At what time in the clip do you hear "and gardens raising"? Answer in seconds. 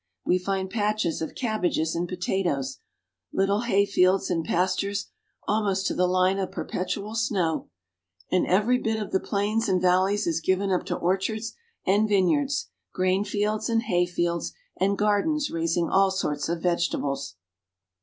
14.75-15.87